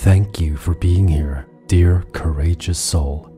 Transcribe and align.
Thank 0.00 0.40
you 0.40 0.56
for 0.56 0.74
being 0.76 1.06
here, 1.06 1.46
dear 1.66 2.06
courageous 2.12 2.78
soul. 2.78 3.30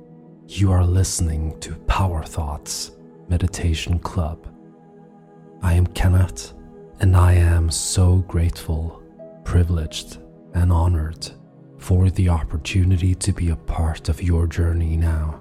You 0.47 0.71
are 0.71 0.87
listening 0.87 1.59
to 1.59 1.75
Power 1.89 2.23
Thoughts 2.23 2.93
Meditation 3.29 3.99
Club. 3.99 4.47
I 5.61 5.75
am 5.75 5.89
Kenneth, 5.89 6.55
and 7.01 7.17
I 7.17 7.33
am 7.33 7.69
so 7.69 8.19
grateful, 8.29 9.03
privileged, 9.43 10.19
and 10.55 10.71
honored 10.71 11.29
for 11.79 12.11
the 12.11 12.29
opportunity 12.29 13.17
to 13.17 13.33
be 13.33 13.51
a 13.51 13.57
part 13.57 14.09
of 14.09 14.23
your 14.23 14.47
journey 14.47 14.97
now. 14.97 15.41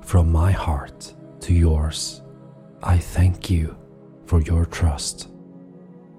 From 0.00 0.32
my 0.32 0.52
heart 0.52 1.12
to 1.40 1.52
yours, 1.52 2.22
I 2.82 2.96
thank 2.96 3.50
you 3.50 3.76
for 4.24 4.40
your 4.40 4.64
trust. 4.64 5.28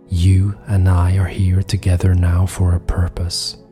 You 0.09 0.55
and 0.67 0.87
I 0.87 1.17
are 1.17 1.25
here 1.25 1.63
together 1.63 2.13
now 2.13 2.45
for 2.45 2.75
a 2.75 2.79
purpose 2.79 3.64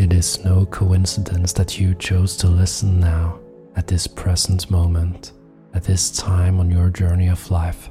it 0.00 0.14
is 0.14 0.42
no 0.46 0.64
coincidence 0.64 1.52
that 1.52 1.78
you 1.78 1.94
chose 1.94 2.34
to 2.34 2.48
listen 2.48 2.98
now, 2.98 3.38
at 3.76 3.86
this 3.86 4.06
present 4.06 4.70
moment, 4.70 5.32
at 5.74 5.84
this 5.84 6.10
time 6.10 6.58
on 6.58 6.70
your 6.70 6.88
journey 6.88 7.28
of 7.28 7.50
life. 7.50 7.90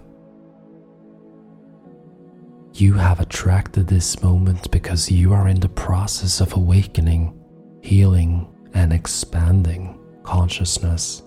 You 2.73 2.93
have 2.93 3.19
attracted 3.19 3.85
this 3.85 4.23
moment 4.23 4.71
because 4.71 5.11
you 5.11 5.33
are 5.33 5.49
in 5.49 5.59
the 5.59 5.69
process 5.69 6.41
of 6.41 6.53
awakening, 6.53 7.39
healing, 7.83 8.47
and 8.73 8.91
expanding 8.91 9.99
consciousness. 10.23 11.21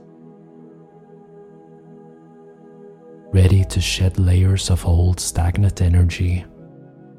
Ready 3.33 3.65
to 3.67 3.81
shed 3.81 4.19
layers 4.19 4.69
of 4.69 4.85
old 4.85 5.21
stagnant 5.21 5.81
energy, 5.81 6.45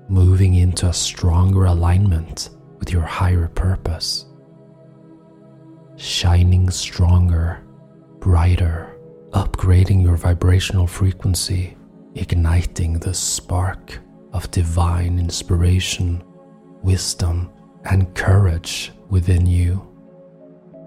moving 0.09 0.55
into 0.55 0.87
a 0.87 0.93
stronger 0.93 1.63
alignment 1.63 2.49
with 2.83 2.91
your 2.91 3.03
higher 3.03 3.47
purpose, 3.47 4.25
shining 5.95 6.69
stronger, 6.69 7.63
brighter, 8.19 8.97
upgrading 9.31 10.03
your 10.03 10.17
vibrational 10.17 10.85
frequency, 10.85 11.77
igniting 12.15 12.99
the 12.99 13.13
spark 13.13 13.99
of 14.33 14.51
divine 14.51 15.17
inspiration, 15.17 16.21
wisdom, 16.81 17.49
and 17.85 18.13
courage 18.15 18.91
within 19.09 19.45
you, 19.45 19.81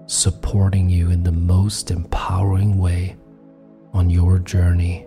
supporting 0.05 0.87
you 0.87 1.09
in 1.09 1.23
the 1.23 1.31
most 1.31 1.89
empowering 1.89 2.77
way 2.77 3.15
on 3.93 4.07
your 4.07 4.37
journey 4.37 5.06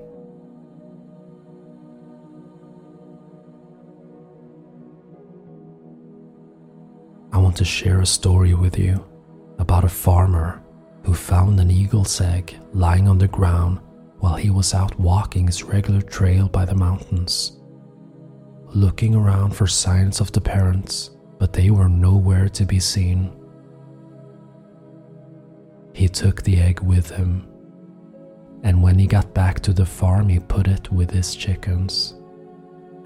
want 7.51 7.59
to 7.59 7.65
share 7.65 8.01
a 8.01 8.07
story 8.07 8.55
with 8.55 8.79
you 8.79 9.05
about 9.59 9.83
a 9.83 9.89
farmer 9.89 10.63
who 11.03 11.13
found 11.13 11.59
an 11.59 11.69
eagle's 11.69 12.21
egg 12.21 12.57
lying 12.73 13.09
on 13.09 13.19
the 13.19 13.27
ground 13.27 13.81
while 14.21 14.37
he 14.37 14.51
was 14.51 14.73
out 14.73 14.97
walking 15.01 15.47
his 15.47 15.65
regular 15.65 16.01
trail 16.01 16.49
by 16.49 16.65
the 16.65 16.77
mountains. 16.77 17.59
Looking 18.67 19.17
around 19.17 19.51
for 19.51 19.67
signs 19.67 20.21
of 20.21 20.31
the 20.31 20.41
parents, 20.41 21.11
but 21.41 21.53
they 21.53 21.71
were 21.71 21.89
nowhere 21.89 22.49
to 22.51 22.65
be 22.65 22.79
seen. 22.79 23.33
He 25.93 26.07
took 26.07 26.45
the 26.45 26.61
egg 26.61 26.79
with 26.79 27.11
him, 27.11 27.49
and 28.63 28.81
when 28.81 28.97
he 28.97 29.09
got 29.09 29.35
back 29.35 29.59
to 29.63 29.73
the 29.73 29.87
farm, 29.87 30.29
he 30.29 30.39
put 30.39 30.69
it 30.69 30.93
with 30.93 31.11
his 31.11 31.35
chickens. 31.35 32.15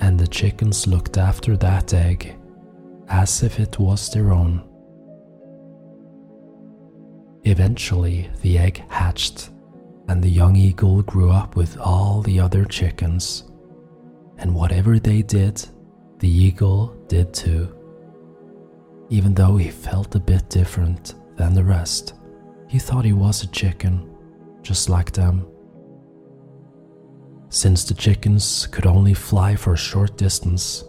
And 0.01 0.21
the 0.21 0.29
chickens 0.29 0.87
looked 0.87 1.17
after 1.17 1.57
that 1.57 1.95
egg 1.95 2.37
as 3.09 3.43
if 3.43 3.61
it 3.61 3.79
was 3.79 4.11
their 4.11 4.33
own. 4.33 4.63
Eventually, 7.45 8.31
the 8.41 8.59
egg 8.59 8.83
hatched, 8.89 9.51
and 10.09 10.23
the 10.23 10.31
young 10.31 10.57
eagle 10.57 11.03
grew 11.03 11.31
up 11.31 11.57
with 11.57 11.79
all 11.79 12.23
the 12.23 12.41
other 12.41 12.65
chickens. 12.65 13.45
And 14.39 14.55
whatever 14.55 14.99
they 14.99 15.23
did, 15.23 15.65
the 16.19 16.29
eagle 16.29 16.97
did 17.09 17.35
too. 17.35 17.69
Even 19.11 19.35
though 19.35 19.57
he 19.57 19.71
felt 19.71 20.15
a 20.15 20.21
bit 20.21 20.49
different 20.49 21.15
than 21.37 21.53
the 21.53 21.65
rest, 21.65 22.15
he 22.69 22.79
thought 22.79 23.05
he 23.05 23.13
was 23.13 23.43
a 23.43 23.49
chicken, 23.49 24.11
just 24.63 24.89
like 24.89 25.13
them. 25.13 25.47
Since 27.51 27.85
the 27.85 27.95
chickens 27.95 28.67
could 28.69 28.87
only 28.87 29.15
fly 29.15 29.55
for 29.55 29.75
a 29.75 29.77
short 29.77 30.17
distance, 30.17 30.85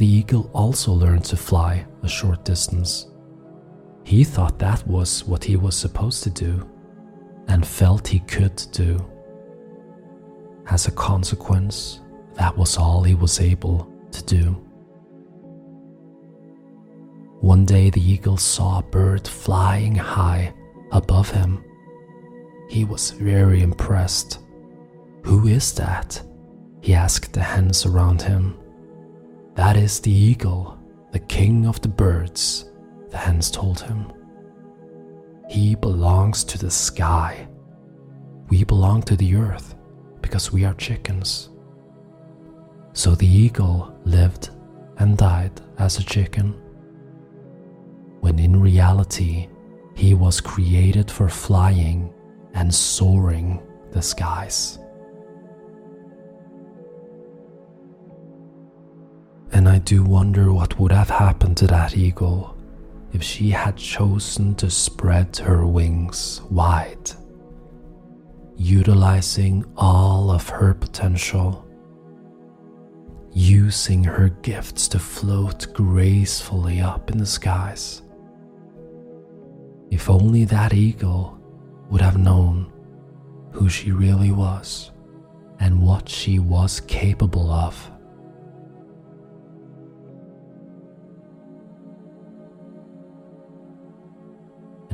the 0.00 0.06
eagle 0.06 0.50
also 0.54 0.92
learned 0.92 1.26
to 1.26 1.36
fly 1.36 1.86
a 2.02 2.08
short 2.08 2.42
distance. 2.42 3.08
He 4.02 4.24
thought 4.24 4.58
that 4.58 4.86
was 4.86 5.26
what 5.26 5.44
he 5.44 5.56
was 5.56 5.76
supposed 5.76 6.22
to 6.22 6.30
do 6.30 6.66
and 7.48 7.66
felt 7.66 8.08
he 8.08 8.20
could 8.20 8.56
do. 8.72 8.98
As 10.66 10.86
a 10.86 10.90
consequence, 10.90 12.00
that 12.32 12.56
was 12.56 12.78
all 12.78 13.02
he 13.02 13.14
was 13.14 13.40
able 13.40 13.92
to 14.12 14.24
do. 14.24 14.44
One 17.42 17.66
day 17.66 17.90
the 17.90 18.00
eagle 18.00 18.38
saw 18.38 18.78
a 18.78 18.82
bird 18.82 19.28
flying 19.28 19.94
high 19.94 20.54
above 20.92 21.28
him. 21.28 21.62
He 22.70 22.84
was 22.84 23.10
very 23.10 23.62
impressed. 23.62 24.38
Who 25.26 25.46
is 25.46 25.74
that? 25.74 26.22
He 26.80 26.94
asked 26.94 27.34
the 27.34 27.42
hens 27.42 27.84
around 27.84 28.22
him. 28.22 28.56
That 29.60 29.76
is 29.76 30.00
the 30.00 30.10
eagle, 30.10 30.78
the 31.12 31.18
king 31.18 31.66
of 31.66 31.82
the 31.82 31.88
birds, 31.88 32.70
the 33.10 33.18
hens 33.18 33.50
told 33.50 33.78
him. 33.78 34.10
He 35.50 35.74
belongs 35.74 36.44
to 36.44 36.56
the 36.56 36.70
sky. 36.70 37.46
We 38.48 38.64
belong 38.64 39.02
to 39.02 39.16
the 39.16 39.36
earth 39.36 39.74
because 40.22 40.50
we 40.50 40.64
are 40.64 40.72
chickens. 40.72 41.50
So 42.94 43.14
the 43.14 43.26
eagle 43.26 43.94
lived 44.06 44.48
and 44.96 45.18
died 45.18 45.60
as 45.76 45.98
a 45.98 46.04
chicken, 46.04 46.54
when 48.20 48.38
in 48.38 48.62
reality 48.62 49.48
he 49.94 50.14
was 50.14 50.40
created 50.40 51.10
for 51.10 51.28
flying 51.28 52.14
and 52.54 52.74
soaring 52.74 53.60
the 53.92 54.00
skies. 54.00 54.78
And 59.52 59.68
I 59.68 59.78
do 59.78 60.04
wonder 60.04 60.52
what 60.52 60.78
would 60.78 60.92
have 60.92 61.10
happened 61.10 61.56
to 61.58 61.66
that 61.66 61.96
eagle 61.96 62.56
if 63.12 63.22
she 63.22 63.50
had 63.50 63.76
chosen 63.76 64.54
to 64.54 64.70
spread 64.70 65.36
her 65.38 65.66
wings 65.66 66.40
wide, 66.50 67.10
utilizing 68.56 69.64
all 69.76 70.30
of 70.30 70.48
her 70.48 70.74
potential, 70.74 71.66
using 73.32 74.04
her 74.04 74.28
gifts 74.42 74.86
to 74.88 74.98
float 74.98 75.66
gracefully 75.74 76.80
up 76.80 77.10
in 77.10 77.18
the 77.18 77.26
skies. 77.26 78.02
If 79.90 80.08
only 80.08 80.44
that 80.44 80.72
eagle 80.72 81.38
would 81.90 82.00
have 82.00 82.16
known 82.16 82.72
who 83.50 83.68
she 83.68 83.90
really 83.90 84.30
was 84.30 84.92
and 85.58 85.82
what 85.82 86.08
she 86.08 86.38
was 86.38 86.80
capable 86.80 87.50
of. 87.50 87.90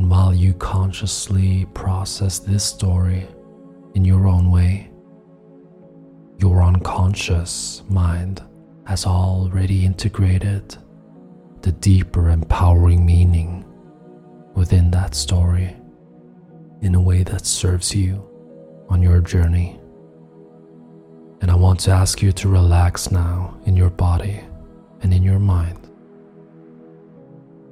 And 0.07 0.13
while 0.13 0.33
you 0.33 0.55
consciously 0.55 1.67
process 1.75 2.39
this 2.39 2.63
story 2.63 3.27
in 3.97 4.05
your 4.05 4.29
own 4.29 4.53
way, 4.53 4.89
your 6.39 6.63
unconscious 6.63 7.83
mind 7.89 8.41
has 8.87 9.05
already 9.05 9.85
integrated 9.85 10.77
the 11.63 11.73
deeper 11.73 12.31
empowering 12.31 13.05
meaning 13.05 13.65
within 14.55 14.93
that 14.93 15.17
story 15.17 15.77
in 16.83 16.95
a 16.95 17.01
way 17.01 17.25
that 17.25 17.45
serves 17.45 17.93
you 17.93 18.25
on 18.89 19.03
your 19.03 19.21
journey. 19.21 19.77
And 21.41 21.51
I 21.51 21.57
want 21.57 21.81
to 21.81 21.91
ask 21.91 22.23
you 22.23 22.31
to 22.31 22.49
relax 22.49 23.11
now 23.11 23.59
in 23.67 23.77
your 23.77 23.91
body 23.91 24.41
and 25.01 25.13
in 25.13 25.25
your 25.25 25.41
mind. 25.41 25.91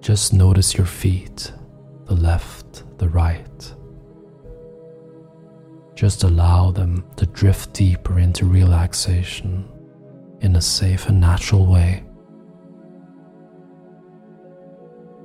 Just 0.01 0.33
notice 0.33 0.75
your 0.75 0.89
feet 0.89 1.53
the 2.07 2.15
left, 2.15 2.85
the 2.99 3.09
right. 3.09 3.75
Just 5.95 6.25
allow 6.25 6.71
them 6.71 7.05
to 7.17 7.27
drift 7.27 7.73
deeper 7.73 8.19
into 8.19 8.47
relaxation 8.47 9.69
in 10.41 10.57
a 10.57 10.61
safe 10.61 11.09
and 11.09 11.21
natural 11.21 11.67
way. 11.67 12.05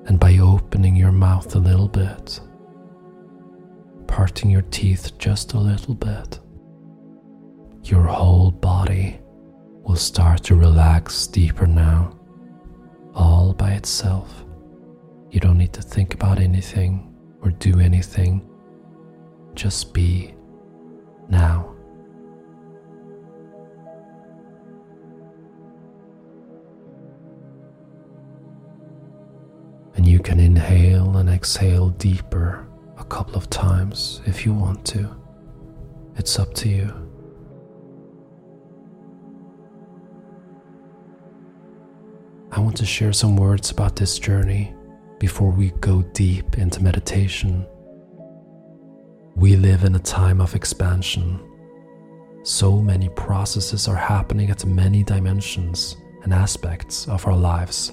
And 0.06 0.20
by 0.20 0.38
opening 0.38 0.96
your 0.96 1.12
mouth 1.12 1.56
a 1.56 1.60
little 1.60 1.88
bit, 1.88 2.40
parting 4.08 4.50
your 4.50 4.64
teeth 4.64 5.18
just 5.18 5.54
a 5.54 5.60
little 5.60 5.96
bit, 5.96 6.40
your 7.84 8.04
whole 8.04 8.52
body 8.52 9.20
will 9.84 9.96
start 9.96 10.44
to 10.44 10.56
relax 10.56 11.28
deeper 11.28 11.68
now, 11.68 12.18
all 13.16 13.54
by 13.54 13.72
itself. 13.72 14.46
You 15.32 15.40
don't 15.40 15.60
need 15.60 15.74
to 15.74 15.82
think 15.84 16.16
about 16.16 16.40
anything 16.40 17.14
or 17.42 17.52
do 17.52 17.80
anything. 17.80 18.50
Just 19.54 19.94
be 19.94 20.34
now. 21.30 21.76
And 29.96 30.08
you 30.08 30.20
can 30.20 30.40
inhale 30.40 31.18
and 31.18 31.30
exhale 31.30 31.90
deeper 31.90 32.68
a 32.98 33.04
couple 33.04 33.36
of 33.36 33.50
times 33.52 34.22
if 34.26 34.46
you 34.46 34.54
want 34.54 34.84
to. 34.86 35.16
It's 36.16 36.40
up 36.40 36.56
to 36.56 36.70
you. 36.70 37.10
I 42.52 42.60
want 42.60 42.78
to 42.78 42.86
share 42.86 43.14
some 43.14 43.38
words 43.38 43.70
about 43.70 43.96
this 43.96 44.18
journey 44.18 44.74
before 45.20 45.52
we 45.52 45.72
go 45.82 46.02
deep 46.14 46.58
into 46.58 46.82
meditation. 46.82 47.68
We 49.36 49.56
live 49.56 49.84
in 49.84 49.96
a 49.96 50.00
time 50.00 50.42
of 50.42 50.56
expansion. 50.56 51.40
So 52.44 52.82
many 52.82 53.10
processes 53.10 53.88
are 53.88 53.96
happening 53.96 54.50
at 54.50 54.66
many 54.66 55.04
dimensions 55.04 55.98
and 56.24 56.34
aspects 56.34 57.08
of 57.08 57.28
our 57.28 57.36
lives. 57.36 57.92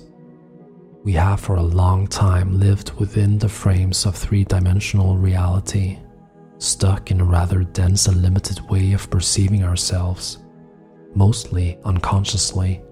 We 1.02 1.12
have 1.12 1.40
for 1.40 1.56
a 1.56 1.62
long 1.62 2.06
time 2.06 2.58
lived 2.58 2.93
within 2.99 3.38
the 3.38 3.49
frames 3.49 4.06
of 4.06 4.17
three 4.17 4.44
dimensional 4.44 5.17
reality, 5.17 5.99
stuck 6.58 7.11
in 7.11 7.20
a 7.20 7.25
rather 7.25 7.62
dense 7.64 8.06
and 8.06 8.22
limited 8.22 8.61
way 8.70 8.93
of 8.93 9.11
perceiving 9.11 9.62
ourselves, 9.62 10.38
mostly 11.14 11.79
unconsciously. 11.84 12.82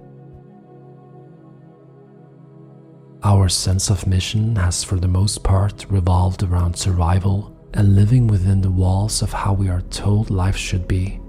Our 3.27 3.49
sense 3.49 3.89
of 3.89 4.07
mission 4.07 4.55
has, 4.57 4.85
for 4.85 4.97
the 4.97 5.09
most 5.09 5.43
part, 5.43 5.87
revolved 5.89 6.43
around 6.43 6.77
survival 6.77 7.57
and 7.73 7.97
living 7.97 8.27
within 8.27 8.61
the 8.61 8.71
walls 8.71 9.23
of 9.23 9.33
how 9.33 9.55
we 9.55 9.71
are 9.71 9.81
told 9.81 10.29
life 10.29 10.59
should 10.59 10.87
be. 10.87 11.21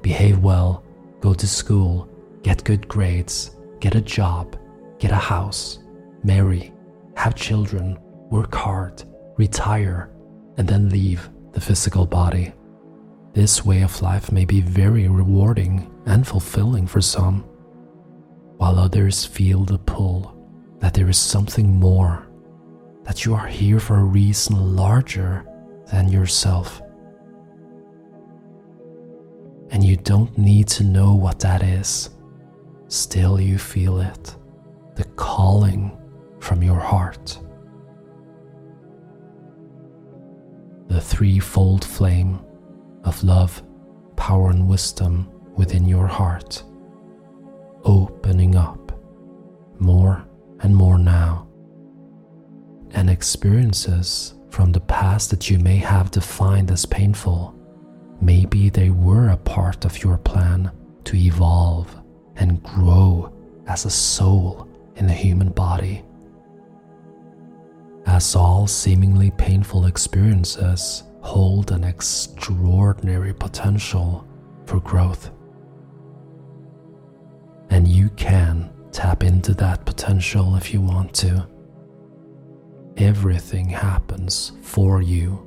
Behave 0.00 0.38
well, 0.38 0.82
go 1.20 1.34
to 1.34 1.46
school, 1.46 2.08
get 2.42 2.64
good 2.64 2.88
grades, 2.88 3.54
get 3.80 3.94
a 3.94 4.00
job, 4.00 4.56
get 4.98 5.10
a 5.10 5.16
house, 5.16 5.80
marry, 6.24 6.72
have 7.16 7.34
children, 7.34 7.98
work 8.30 8.54
hard, 8.54 9.04
retire, 9.36 10.10
and 10.56 10.66
then 10.66 10.88
leave 10.88 11.28
the 11.52 11.60
physical 11.60 12.06
body. 12.06 12.54
This 13.34 13.62
way 13.62 13.82
of 13.82 14.00
life 14.00 14.32
may 14.32 14.46
be 14.46 14.62
very 14.62 15.06
rewarding 15.06 15.94
and 16.06 16.26
fulfilling 16.26 16.86
for 16.86 17.02
some, 17.02 17.42
while 18.56 18.78
others 18.78 19.26
feel 19.26 19.64
the 19.64 19.78
pull 19.78 20.35
that 20.80 20.94
there 20.94 21.08
is 21.08 21.18
something 21.18 21.78
more, 21.78 22.26
that 23.04 23.24
you 23.24 23.34
are 23.34 23.46
here 23.46 23.80
for 23.80 23.96
a 23.96 24.04
reason 24.04 24.76
larger 24.76 25.44
than 25.92 26.08
yourself. 26.08 26.82
And 29.70 29.82
you 29.82 29.96
don't 29.96 30.36
need 30.38 30.68
to 30.68 30.84
know 30.84 31.14
what 31.14 31.40
that 31.40 31.62
is. 31.62 32.10
Still, 32.88 33.40
you 33.40 33.58
feel 33.58 34.00
it 34.00 34.36
the 34.94 35.04
calling 35.16 35.96
from 36.40 36.62
your 36.62 36.80
heart. 36.80 37.38
The 40.88 41.00
threefold 41.00 41.84
flame 41.84 42.40
of 43.04 43.22
love, 43.22 43.62
power, 44.16 44.50
and 44.50 44.66
wisdom 44.66 45.28
within 45.56 45.86
your 45.86 46.06
heart, 46.06 46.62
opening 47.84 48.56
up 48.56 48.92
more 49.78 50.24
and 50.66 50.74
more 50.74 50.98
now, 50.98 51.46
and 52.90 53.08
experiences 53.08 54.34
from 54.50 54.72
the 54.72 54.80
past 54.80 55.30
that 55.30 55.48
you 55.48 55.60
may 55.60 55.76
have 55.76 56.10
defined 56.10 56.72
as 56.72 56.84
painful. 56.84 57.54
Maybe 58.20 58.68
they 58.68 58.90
were 58.90 59.28
a 59.28 59.36
part 59.36 59.84
of 59.84 60.02
your 60.02 60.18
plan 60.18 60.72
to 61.04 61.16
evolve 61.16 61.96
and 62.34 62.60
grow 62.64 63.32
as 63.68 63.84
a 63.84 63.90
soul 63.90 64.68
in 64.96 65.08
a 65.08 65.12
human 65.12 65.50
body. 65.50 66.02
As 68.04 68.34
all 68.34 68.66
seemingly 68.66 69.30
painful 69.30 69.86
experiences 69.86 71.04
hold 71.20 71.70
an 71.70 71.84
extraordinary 71.84 73.32
potential 73.32 74.26
for 74.64 74.80
growth. 74.80 75.30
And 77.70 77.86
you 77.86 78.08
can 78.10 78.72
Tap 78.96 79.22
into 79.22 79.52
that 79.56 79.84
potential 79.84 80.56
if 80.56 80.72
you 80.72 80.80
want 80.80 81.12
to. 81.16 81.46
Everything 82.96 83.68
happens 83.68 84.52
for 84.62 85.02
you. 85.02 85.46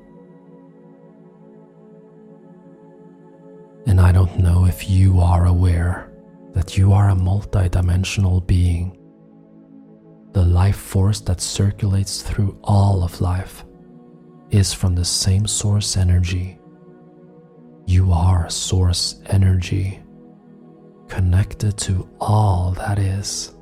And 3.88 4.00
I 4.00 4.12
don't 4.12 4.38
know 4.38 4.66
if 4.66 4.88
you 4.88 5.20
are 5.20 5.48
aware 5.48 6.14
that 6.54 6.78
you 6.78 6.94
are 6.94 7.10
a 7.10 7.16
multidimensional 7.16 8.46
being. 8.46 8.96
The 10.34 10.46
life 10.46 10.78
force 10.78 11.20
that 11.22 11.42
circulates 11.42 12.22
through 12.22 12.56
all 12.64 13.02
of 13.02 13.20
life 13.20 13.66
is 14.52 14.76
from 14.76 14.94
the 14.94 15.06
same 15.06 15.48
source 15.48 15.98
energy. 15.98 16.60
You 17.88 18.12
are 18.14 18.48
source 18.48 19.20
energy 19.26 20.04
connected 21.10 21.78
to 21.80 22.08
all 22.22 22.72
that 22.78 23.00
is. 23.00 23.54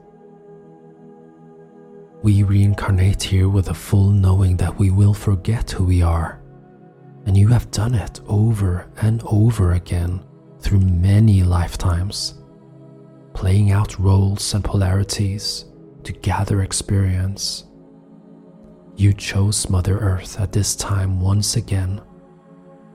We 2.22 2.44
reincarnate 2.44 3.24
here 3.24 3.50
with 3.50 3.70
a 3.70 3.74
full 3.74 4.12
knowing 4.12 4.58
that 4.58 4.78
we 4.78 4.92
will 4.92 5.14
forget 5.14 5.72
who 5.72 5.86
we 5.86 6.02
are. 6.02 6.42
And 7.26 7.36
you 7.38 7.48
have 7.48 7.72
done 7.72 7.96
it 7.96 8.20
over 8.28 8.90
and 9.02 9.22
over 9.26 9.74
again 9.74 10.24
through 10.60 10.80
many 10.80 11.44
lifetimes, 11.44 12.36
playing 13.34 13.72
out 13.72 13.98
roles 14.00 14.54
and 14.54 14.64
polarities 14.64 15.66
to 16.04 16.14
gather 16.14 16.62
experience. 16.62 17.66
You 18.96 19.14
chose 19.14 19.70
Mother 19.70 19.98
Earth 20.00 20.40
at 20.40 20.52
this 20.52 20.76
time 20.76 21.22
once 21.22 21.56
again 21.56 22.02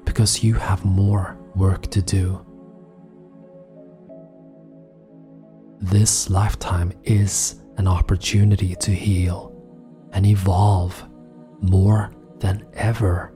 because 0.05 0.43
you 0.43 0.55
have 0.55 0.84
more 0.84 1.38
work 1.55 1.82
to 1.93 2.02
do 2.02 2.44
This 5.82 6.31
lifetime 6.31 6.93
is 7.03 7.60
an 7.77 7.89
opportunity 7.89 8.77
to 8.77 8.93
heal 8.93 9.53
and 10.12 10.24
evolve 10.24 11.05
more 11.60 12.12
than 12.39 12.65
ever. 12.74 13.34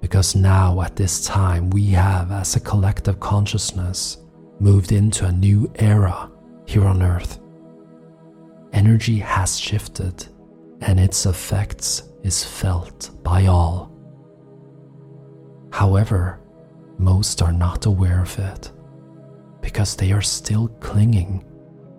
Because 0.00 0.36
now, 0.36 0.80
at 0.82 0.94
this 0.94 1.24
time, 1.24 1.68
we 1.70 1.86
have, 1.86 2.30
as 2.30 2.54
a 2.54 2.60
collective 2.60 3.18
consciousness, 3.18 4.18
moved 4.60 4.92
into 4.92 5.26
a 5.26 5.32
new 5.32 5.68
era 5.74 6.30
here 6.64 6.86
on 6.86 7.02
Earth. 7.02 7.40
Energy 8.72 9.18
has 9.18 9.58
shifted, 9.58 10.28
and 10.82 11.00
its 11.00 11.26
effects 11.26 12.04
is 12.22 12.44
felt 12.44 13.10
by 13.24 13.46
all. 13.46 13.90
However, 15.72 16.38
most 16.98 17.42
are 17.42 17.52
not 17.52 17.86
aware 17.86 18.22
of 18.22 18.38
it 18.38 18.70
because 19.60 19.96
they 19.96 20.12
are 20.12 20.22
still 20.22 20.68
clinging 20.80 21.44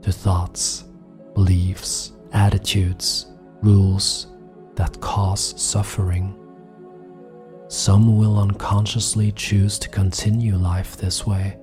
to 0.02 0.12
thoughts, 0.12 0.86
beliefs, 1.34 2.14
attitudes, 2.34 3.28
rules 3.62 4.28
that 4.76 5.00
cause 5.02 5.60
suffering. 5.62 6.36
Some 7.68 8.18
will 8.18 8.40
unconsciously 8.40 9.32
choose 9.34 9.78
to 9.80 9.90
continue 9.90 10.56
life 10.56 10.98
this 10.98 11.28
way, 11.28 11.58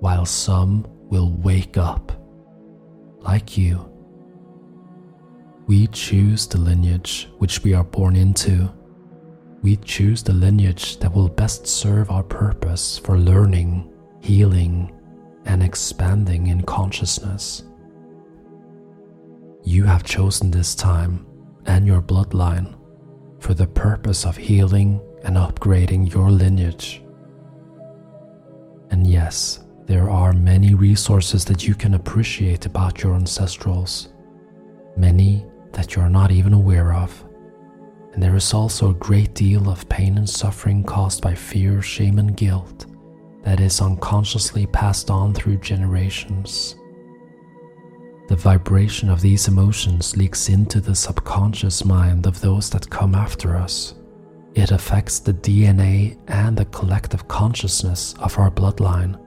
while 0.00 0.24
some 0.26 0.86
will 1.10 1.30
wake 1.30 1.76
up, 1.76 2.12
like 3.20 3.56
you. 3.56 3.88
We 5.66 5.86
choose 5.88 6.46
the 6.48 6.58
lineage 6.58 7.28
which 7.38 7.62
we 7.62 7.74
are 7.74 7.84
born 7.84 8.16
into. 8.16 8.72
We 9.62 9.76
choose 9.76 10.22
the 10.22 10.32
lineage 10.32 10.98
that 10.98 11.14
will 11.14 11.28
best 11.28 11.68
serve 11.68 12.10
our 12.10 12.24
purpose 12.24 12.98
for 12.98 13.16
learning, 13.16 13.88
healing, 14.20 14.92
and 15.44 15.62
expanding 15.62 16.48
in 16.48 16.62
consciousness. 16.62 17.64
You 19.64 19.84
have 19.84 20.04
chosen 20.04 20.50
this 20.50 20.74
time 20.74 21.26
and 21.66 21.86
your 21.86 22.02
bloodline 22.02 22.74
for 23.38 23.54
the 23.54 23.66
purpose 23.66 24.24
of 24.24 24.36
healing 24.36 25.00
and 25.24 25.36
upgrading 25.36 26.12
your 26.12 26.30
lineage. 26.30 27.02
And 28.90 29.06
yes, 29.06 29.60
there 29.86 30.10
are 30.10 30.32
many 30.32 30.74
resources 30.74 31.44
that 31.46 31.66
you 31.66 31.74
can 31.74 31.94
appreciate 31.94 32.66
about 32.66 33.02
your 33.02 33.14
ancestrals, 33.14 34.08
many 34.96 35.46
that 35.72 35.94
you 35.94 36.02
are 36.02 36.10
not 36.10 36.30
even 36.30 36.52
aware 36.52 36.92
of. 36.92 37.24
And 38.12 38.22
there 38.22 38.36
is 38.36 38.52
also 38.52 38.90
a 38.90 38.94
great 38.94 39.34
deal 39.34 39.70
of 39.70 39.88
pain 39.88 40.18
and 40.18 40.28
suffering 40.28 40.84
caused 40.84 41.22
by 41.22 41.34
fear, 41.34 41.80
shame, 41.80 42.18
and 42.18 42.36
guilt 42.36 42.86
that 43.42 43.60
is 43.60 43.80
unconsciously 43.80 44.66
passed 44.66 45.10
on 45.10 45.34
through 45.34 45.58
generations. 45.58 46.76
the 48.28 48.36
vibration 48.36 49.10
of 49.10 49.20
these 49.20 49.46
emotions 49.48 50.16
leaks 50.16 50.48
into 50.48 50.80
the 50.80 50.94
subconscious 50.94 51.84
mind 51.84 52.26
of 52.26 52.40
those 52.40 52.70
that 52.70 52.88
come 52.88 53.14
after 53.14 53.56
us. 53.56 53.94
It 54.54 54.70
affects 54.70 55.18
the 55.18 55.34
DNA 55.34 56.16
and 56.28 56.56
the 56.56 56.64
collective 56.66 57.28
consciousness 57.28 58.14
of 58.20 58.38
our 58.38 58.50
bloodline, 58.50 59.18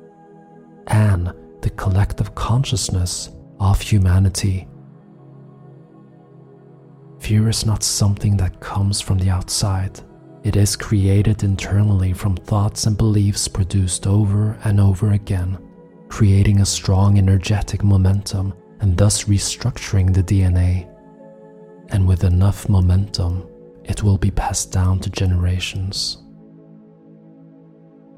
and 0.88 1.34
the 1.62 1.70
collective 1.72 2.34
consciousness 2.34 3.30
of 3.60 3.80
humanity. 3.80 4.68
Fear 7.20 7.50
is 7.50 7.66
not 7.66 7.84
something 7.84 8.38
that 8.38 8.60
comes 8.60 9.02
from 9.02 9.18
the 9.20 9.30
outside. 9.30 10.00
It 10.46 10.56
is 10.56 10.76
created 10.76 11.42
internally 11.42 12.14
from 12.14 12.36
thoughts 12.36 12.86
and 12.86 12.96
beliefs 12.96 13.48
produced 13.48 14.06
over 14.06 14.60
and 14.64 14.80
over 14.80 15.14
again, 15.14 15.58
creating 16.08 16.62
a 16.62 16.68
strong 16.68 17.18
energetic 17.18 17.84
momentum 17.84 18.54
and 18.80 18.96
thus 18.96 19.24
restructuring 19.24 20.14
the 20.14 20.22
DNA. 20.22 20.88
And 21.90 22.08
with 22.08 22.24
enough 22.24 22.70
momentum, 22.70 23.50
it 23.86 24.04
will 24.04 24.20
be 24.20 24.30
passed 24.30 24.72
down 24.72 25.00
to 25.00 25.10
generations. 25.10 26.22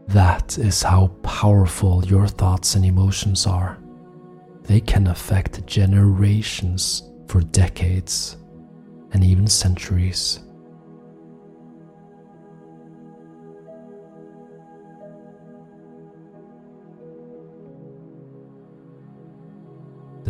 That 0.07 0.57
is 0.57 0.83
how 0.83 1.07
powerful 1.23 2.03
your 2.05 2.27
thoughts 2.27 2.75
and 2.75 2.83
emotions 2.83 3.47
are. 3.47 3.77
They 4.63 4.81
can 4.81 5.07
affect 5.07 5.65
generations 5.65 7.03
for 7.29 7.39
decades 7.39 8.35
and 9.13 9.23
even 9.23 9.47
centuries. 9.47 10.41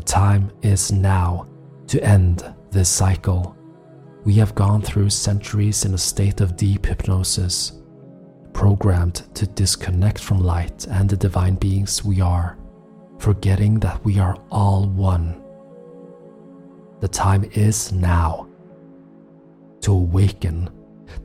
Time 0.07 0.49
is 0.61 0.91
now 0.91 1.45
to 1.87 2.01
end 2.03 2.43
this 2.71 2.89
cycle. 2.89 3.55
We 4.23 4.33
have 4.35 4.55
gone 4.55 4.81
through 4.81 5.09
centuries 5.09 5.85
in 5.85 5.93
a 5.93 5.97
state 5.97 6.41
of 6.41 6.55
deep 6.55 6.85
hypnosis, 6.85 7.73
programmed 8.53 9.23
to 9.35 9.45
disconnect 9.45 10.19
from 10.19 10.39
light 10.39 10.87
and 10.87 11.09
the 11.09 11.17
divine 11.17 11.55
beings 11.55 12.03
we 12.03 12.21
are, 12.21 12.57
forgetting 13.19 13.79
that 13.81 14.03
we 14.05 14.17
are 14.17 14.37
all 14.49 14.87
one. 14.87 15.41
The 17.01 17.07
time 17.07 17.43
is 17.53 17.91
now 17.91 18.47
to 19.81 19.91
awaken, 19.91 20.69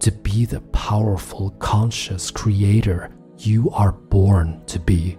to 0.01 0.11
be 0.11 0.45
the 0.45 0.61
powerful, 0.61 1.51
conscious 1.59 2.31
creator 2.31 3.15
you 3.39 3.71
are 3.71 3.93
born 3.93 4.63
to 4.67 4.79
be. 4.79 5.19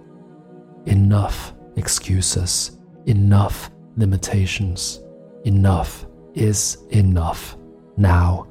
Enough 0.86 1.54
excuses 1.76 2.78
enough 3.06 3.70
limitations. 3.96 5.00
Enough 5.44 6.06
is 6.34 6.78
enough 6.90 7.56
now. 7.96 8.46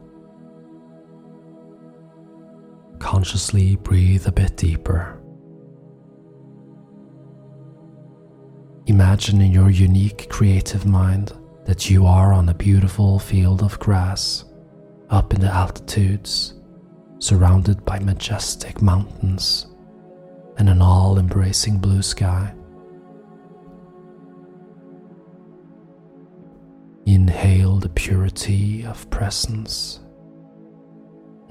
Consciously 3.00 3.75
breathe 3.77 4.27
a 4.27 4.31
bit 4.31 4.55
deeper. 4.55 5.19
Imagine 8.86 9.41
in 9.41 9.51
your 9.51 9.69
unique 9.69 10.29
creative 10.29 10.86
mind 10.86 11.33
that 11.65 11.89
you 11.89 12.05
are 12.05 12.33
on 12.33 12.50
a 12.50 12.53
beautiful 12.53 13.17
field 13.17 13.63
of 13.63 13.79
grass, 13.79 14.45
up 15.10 15.33
in 15.33 15.39
the 15.39 15.48
altitudes, 15.48 16.55
surrounded 17.19 17.83
by 17.86 18.00
majestic 18.00 18.81
mountains 18.81 19.67
and 20.57 20.69
an 20.69 20.81
all 20.81 21.17
embracing 21.17 21.77
blue 21.77 22.01
sky. 22.01 22.53
Inhale 27.05 27.79
the 27.79 27.89
purity 27.89 28.86
of 28.86 29.10
presence, 29.10 30.00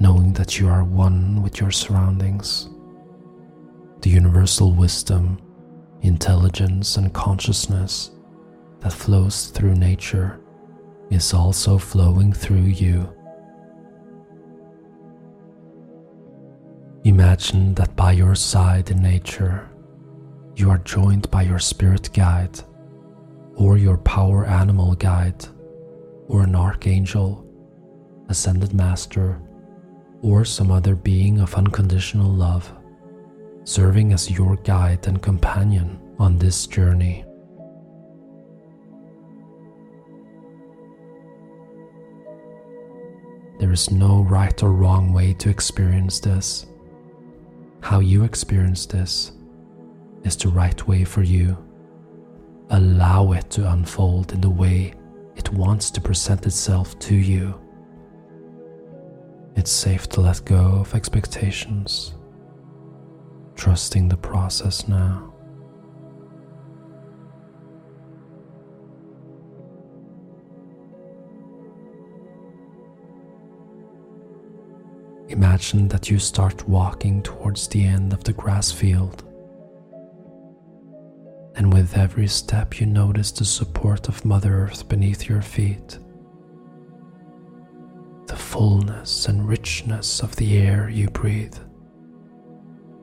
knowing 0.00 0.32
that 0.32 0.59
you 0.59 0.66
are 0.66 0.82
one 0.82 1.42
with 1.42 1.61
your 1.61 1.71
surroundings. 1.71 2.71
The 4.00 4.09
universal 4.09 4.73
wisdom, 4.73 5.42
intelligence, 6.00 6.97
and 6.97 7.12
consciousness 7.12 8.12
that 8.80 8.94
flows 8.94 9.49
through 9.49 9.75
nature 9.75 10.40
is 11.11 11.35
also 11.35 11.76
flowing 11.76 12.32
through 12.32 12.62
you. 12.62 13.12
Imagine 17.04 17.75
that 17.75 17.94
by 17.94 18.12
your 18.12 18.35
side 18.35 18.90
in 18.90 19.02
nature, 19.02 19.68
you 20.56 20.71
are 20.71 20.78
joined 20.78 21.30
by 21.30 21.42
your 21.42 21.59
spirit 21.59 22.09
guide 22.14 22.59
or 23.56 23.76
your 23.76 23.99
power 23.99 24.44
animal 24.47 24.94
guide, 24.94 25.44
or 26.28 26.42
an 26.42 26.54
archangel, 26.54 27.47
ascended 28.28 28.73
master, 28.73 29.40
or 30.23 30.44
some 30.44 30.71
other 30.71 30.94
being 30.94 31.40
of 31.40 31.54
unconditional 31.54 32.30
love, 32.30 32.73
serving 33.64 34.12
as 34.12 34.30
your 34.30 34.56
guide 34.56 35.06
and 35.06 35.23
companion 35.23 36.00
on 36.18 36.38
this 36.38 36.66
journey. 36.66 37.25
There 43.59 43.73
is 43.73 43.90
no 43.90 44.23
right 44.23 44.61
or 44.62 44.73
wrong 44.73 45.12
way 45.12 45.35
to 45.35 45.49
experience 45.49 46.18
this. 46.21 46.66
How 47.80 48.00
you 48.00 48.25
experience 48.25 48.87
this 48.87 49.32
is 50.25 50.37
the 50.37 50.49
right 50.49 50.87
way 50.88 51.04
for 51.04 51.23
you 51.23 51.56
allow 52.73 53.33
it 53.33 53.50
to 53.50 53.71
unfold 53.71 54.33
in 54.33 54.41
the 54.41 54.49
way 54.49 54.95
it 55.37 55.52
wants 55.52 55.91
to 55.91 56.00
present 56.00 56.47
itself 56.47 56.99
to 56.99 57.14
you. 57.14 57.55
It's 59.55 59.71
safe 59.71 60.09
to 60.11 60.23
let 60.23 60.43
go 60.47 60.76
of 60.81 60.95
expectations, 60.95 62.14
trusting 63.55 64.09
the 64.09 64.17
process 64.17 64.88
now. 64.88 65.29
Imagine 75.29 75.88
that 75.88 76.11
you 76.11 76.19
start 76.19 76.67
walking 76.67 77.23
towards 77.23 77.69
the 77.69 77.85
end 77.85 78.14
of 78.14 78.25
the 78.25 78.33
grass 78.33 78.73
field 78.73 79.25
and 81.54 81.73
with 81.73 81.97
every 81.97 82.26
step 82.26 82.80
you 82.80 82.87
notice 82.87 83.30
the 83.30 83.44
support 83.44 84.09
of 84.09 84.25
Mother 84.25 84.64
Earth 84.64 84.88
beneath 84.88 85.28
your 85.28 85.42
feet. 85.42 85.99
The 88.26 88.37
fullness 88.37 89.26
and 89.26 89.47
richness 89.47 90.21
of 90.21 90.35
the 90.37 90.59
air 90.59 90.88
you 90.88 91.09
breathe, 91.11 91.56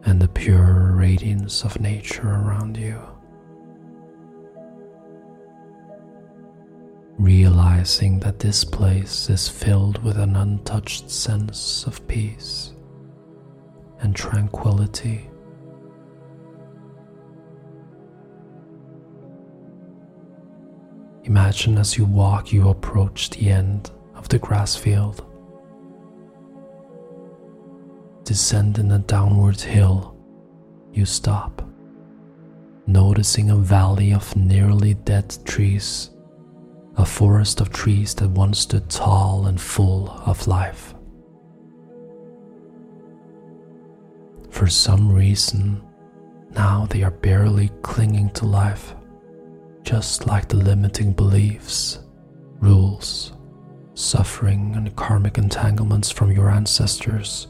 and 0.05 0.21
the 0.21 0.27
pure 0.27 0.93
radiance 0.95 1.63
of 1.63 1.79
nature 1.79 2.27
around 2.27 2.77
you. 2.77 2.99
Realizing 7.19 8.19
that 8.21 8.39
this 8.39 8.63
place 8.63 9.29
is 9.29 9.49
filled 9.49 10.01
with 10.03 10.17
an 10.17 10.35
untouched 10.35 11.11
sense 11.11 11.83
of 11.85 12.07
peace 12.07 12.73
and 13.99 14.15
tranquility. 14.15 15.29
Imagine 21.29 21.77
as 21.77 21.95
you 21.95 22.05
walk, 22.05 22.51
you 22.51 22.69
approach 22.69 23.29
the 23.29 23.51
end 23.51 23.91
of 24.15 24.27
the 24.29 24.39
grass 24.39 24.75
field. 24.75 25.23
Descending 28.23 28.91
a 28.91 28.97
downward 28.97 29.61
hill, 29.61 30.17
you 30.91 31.05
stop, 31.05 31.61
noticing 32.87 33.51
a 33.51 33.55
valley 33.55 34.11
of 34.11 34.35
nearly 34.35 34.95
dead 34.95 35.37
trees, 35.45 36.09
a 36.97 37.05
forest 37.05 37.61
of 37.61 37.69
trees 37.69 38.15
that 38.15 38.31
once 38.31 38.57
stood 38.57 38.89
tall 38.89 39.45
and 39.45 39.61
full 39.61 40.09
of 40.25 40.47
life. 40.47 40.95
For 44.49 44.65
some 44.65 45.11
reason, 45.11 45.83
now 46.55 46.87
they 46.89 47.03
are 47.03 47.11
barely 47.11 47.69
clinging 47.83 48.31
to 48.31 48.47
life 48.47 48.95
just 49.83 50.27
like 50.27 50.47
the 50.47 50.57
limiting 50.57 51.13
beliefs, 51.13 51.99
rules, 52.59 53.33
suffering, 53.93 54.73
and 54.75 54.95
karmic 54.95 55.37
entanglements 55.37 56.09
from 56.09 56.31
your 56.31 56.49
ancestors, 56.49 57.47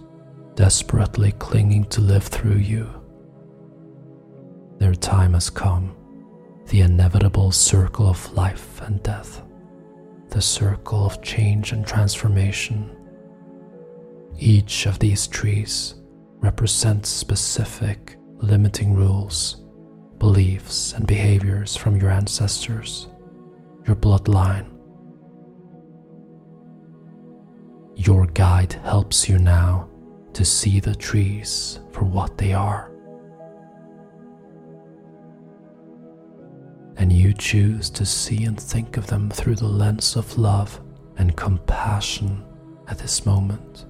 desperately 0.56 1.32
clinging 1.34 1.86
to 1.86 2.02
live 2.02 2.24
through 2.24 2.58
you. 2.58 2.90
Their 4.78 4.96
time 4.96 5.34
has 5.34 5.50
come, 5.50 5.96
the 6.68 6.82
inevitable 6.82 7.52
circle 7.52 8.08
of 8.08 8.34
life 8.34 8.82
and 8.82 9.02
death, 9.04 9.44
the 10.30 10.42
circle 10.42 11.06
of 11.06 11.22
change 11.22 11.72
and 11.72 11.86
transformation. 11.86 12.96
Each 14.38 14.86
of 14.86 15.00
these 15.00 15.28
trees 15.28 15.96
represents 16.40 17.10
specific 17.10 18.16
limiting 18.38 18.94
rules 18.94 19.66
beliefs, 20.20 20.94
and 20.94 21.08
behaviors 21.08 21.76
from 21.76 21.96
your 21.96 22.12
ancestors 22.12 23.08
your 23.90 23.96
bloodline. 23.96 24.68
Your 27.96 28.28
guide 28.28 28.74
helps 28.84 29.28
you 29.28 29.40
now 29.40 29.90
to 30.34 30.46
see 30.46 30.80
the 30.80 30.94
trees 30.94 31.80
for 31.92 32.04
what 32.04 32.38
they 32.38 32.54
are. 32.54 32.92
And 36.98 37.12
you 37.12 37.34
choose 37.34 37.90
to 37.90 38.06
see 38.06 38.46
and 38.46 38.60
think 38.60 38.96
of 38.96 39.08
them 39.08 39.32
through 39.32 39.56
the 39.56 39.68
lens 39.68 40.16
of 40.16 40.38
love 40.38 40.80
and 41.18 41.36
compassion 41.36 42.46
at 42.88 43.00
this 43.00 43.26
moment. 43.26 43.86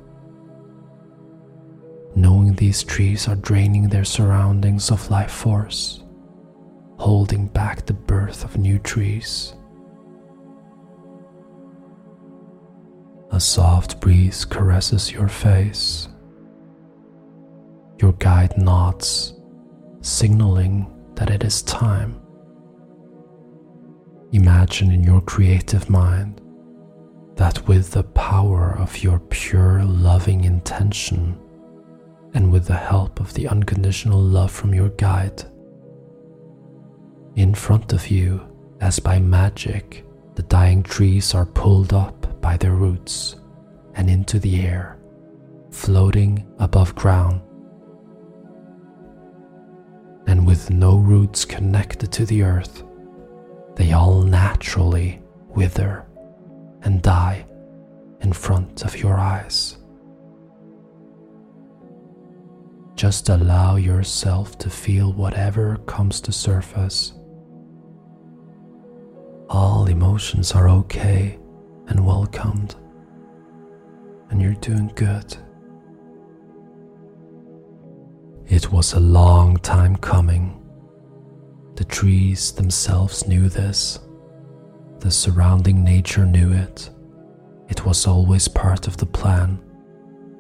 Knowing 2.16 2.54
these 2.54 2.84
trees 2.84 3.28
are 3.28 3.36
draining 3.36 3.90
their 3.90 4.06
surroundings 4.06 4.92
of 4.92 5.12
life 5.12 5.32
force, 5.32 5.99
holding 7.00 7.48
back 7.48 7.86
the 7.86 7.94
birth 7.94 8.44
of 8.44 8.58
new 8.58 8.78
trees. 8.78 9.54
A 13.32 13.40
soft 13.40 14.02
breeze 14.02 14.44
caresses 14.44 15.12
your 15.12 15.30
face. 15.30 16.10
Your 18.02 18.12
guide 18.14 18.58
nods, 18.58 19.34
signaling 20.02 20.88
that 21.16 21.30
it 21.30 21.44
is 21.44 21.62
time. 21.62 22.20
Imagine 24.34 24.92
in 24.92 25.04
your 25.04 25.22
creative 25.22 25.90
mind 25.90 26.42
that 27.36 27.66
with 27.68 27.92
the 27.92 28.04
power 28.04 28.78
of 28.78 29.02
your 29.02 29.20
pure 29.20 29.84
loving 29.84 30.44
intention 30.44 31.40
and 32.34 32.52
with 32.52 32.66
the 32.66 32.76
help 32.76 33.22
of 33.22 33.34
the 33.34 33.48
unconditional 33.48 34.20
love 34.22 34.52
from 34.52 34.74
your 34.74 34.90
guide, 34.90 35.44
in 37.40 37.56
front 37.56 37.94
of 37.94 38.10
you, 38.10 38.46
as 38.82 39.00
by 39.00 39.18
magic, 39.18 40.06
the 40.36 40.44
dying 40.44 40.84
trees 40.84 41.34
are 41.34 41.46
pulled 41.46 41.94
up 41.94 42.42
by 42.42 42.58
their 42.58 42.74
roots 42.74 43.38
and 43.96 44.10
into 44.10 44.40
the 44.40 44.62
air, 44.62 45.00
floating 45.72 46.46
above 46.60 46.94
ground. 46.96 47.40
And 50.28 50.46
with 50.46 50.70
no 50.70 50.98
roots 50.98 51.46
connected 51.46 52.12
to 52.12 52.26
the 52.26 52.44
earth, 52.44 52.84
they 53.78 53.94
all 53.94 54.22
naturally 54.22 55.22
wither 55.56 56.06
and 56.82 57.02
die 57.02 57.46
in 58.20 58.34
front 58.34 58.84
of 58.84 58.98
your 58.98 59.18
eyes. 59.18 59.78
Just 62.96 63.30
allow 63.30 63.78
yourself 63.78 64.58
to 64.58 64.70
feel 64.70 65.14
whatever 65.14 65.78
comes 65.86 66.20
to 66.20 66.34
surface. 66.34 67.14
All 69.50 69.88
emotions 69.88 70.52
are 70.52 70.70
okay 70.70 71.40
and 71.88 72.06
welcomed, 72.06 72.76
and 74.30 74.40
you're 74.40 74.54
doing 74.54 74.92
good. 74.94 75.36
It 78.46 78.72
was 78.72 78.94
a 78.94 79.00
long 79.00 79.58
time 79.58 79.96
coming. 79.96 80.56
The 81.76 81.84
trees 81.86 82.52
themselves 82.52 83.28
knew 83.28 83.50
this 83.50 84.00
the 85.00 85.10
surrounding 85.10 85.84
nature 85.84 86.26
knew 86.26 86.52
it. 86.52 86.90
It 87.70 87.86
was 87.86 88.06
always 88.06 88.48
part 88.50 88.86
of 88.86 88.98
the 88.98 89.06
plan, 89.06 89.58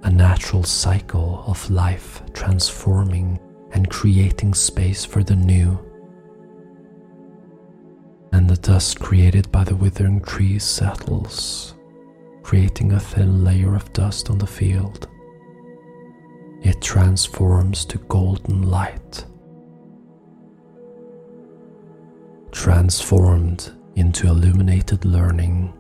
a 0.04 0.10
natural 0.12 0.64
cycle 0.64 1.44
of 1.48 1.72
life 1.72 2.22
transforming 2.34 3.40
and 3.72 3.90
creating 3.90 4.54
space 4.54 5.06
for 5.06 5.24
the 5.24 5.36
new. 5.36 5.80
And 8.32 8.50
the 8.50 8.58
dust 8.58 9.00
created 9.00 9.52
by 9.52 9.64
the 9.64 9.76
withering 9.76 10.22
trees 10.22 10.64
settles, 10.64 11.76
creating 12.44 12.92
a 12.92 13.00
thin 13.00 13.44
layer 13.44 13.76
of 13.76 13.92
dust 13.94 14.30
on 14.30 14.38
the 14.38 14.48
field. 14.48 15.08
It 16.62 16.82
transforms 16.82 17.86
to 17.86 17.98
golden 17.98 18.70
light. 18.70 19.26
Transformed 22.52 23.72
into 23.96 24.28
illuminated 24.28 25.06
learning, 25.06 25.74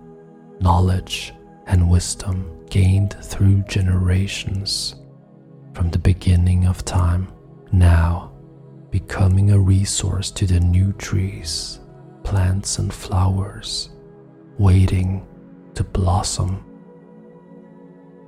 knowledge, 0.60 1.34
and 1.68 1.90
wisdom 1.90 2.66
gained 2.70 3.16
through 3.24 3.64
generations 3.68 4.96
from 5.74 5.90
the 5.90 6.00
beginning 6.00 6.66
of 6.66 6.84
time, 6.86 7.28
now 7.72 8.32
becoming 8.92 9.52
a 9.52 9.60
resource 9.60 10.32
to 10.32 10.46
the 10.46 10.60
new 10.60 10.92
trees, 10.94 11.79
plants, 12.30 12.78
and 12.78 12.94
flowers, 12.94 13.90
waiting 14.60 15.26
to 15.74 15.84
blossom, 15.84 16.64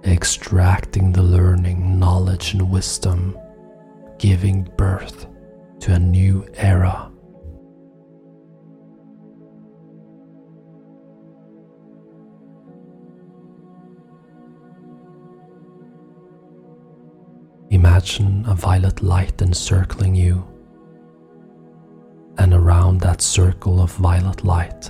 extracting 0.03 1.11
the 1.11 1.21
learning, 1.21 1.99
knowledge, 1.99 2.53
and 2.53 2.71
wisdom, 2.71 3.37
giving 4.17 4.63
birth 4.75 5.27
to 5.81 5.93
a 5.93 5.99
new 5.99 6.43
era. 6.55 7.11
Imagine 17.69 18.45
a 18.47 18.55
violet 18.55 19.03
light 19.03 19.39
encircling 19.43 20.15
you, 20.15 20.43
and 22.41 22.55
around 22.55 22.99
that 22.99 23.21
circle 23.21 23.79
of 23.79 23.91
violet 23.97 24.43
light, 24.43 24.89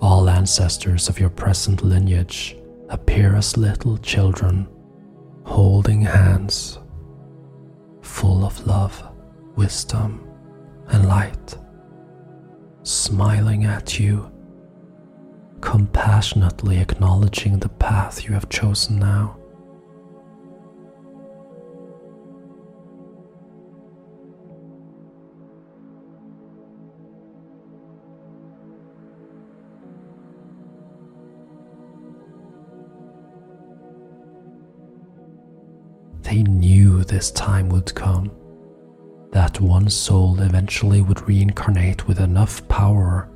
all 0.00 0.28
ancestors 0.28 1.08
of 1.08 1.20
your 1.20 1.30
present 1.30 1.84
lineage 1.84 2.56
appear 2.88 3.36
as 3.36 3.56
little 3.56 3.96
children, 3.98 4.66
holding 5.44 6.00
hands, 6.02 6.80
full 8.02 8.44
of 8.44 8.66
love, 8.66 9.00
wisdom, 9.54 10.28
and 10.88 11.06
light, 11.06 11.56
smiling 12.82 13.66
at 13.66 14.00
you, 14.00 14.28
compassionately 15.60 16.78
acknowledging 16.78 17.60
the 17.60 17.68
path 17.68 18.24
you 18.24 18.34
have 18.34 18.48
chosen 18.48 18.98
now. 18.98 19.39
This 37.20 37.30
time 37.32 37.68
would 37.68 37.94
come, 37.94 38.30
that 39.30 39.60
one 39.60 39.90
soul 39.90 40.40
eventually 40.40 41.02
would 41.02 41.28
reincarnate 41.28 42.08
with 42.08 42.18
enough 42.18 42.66
power 42.68 43.28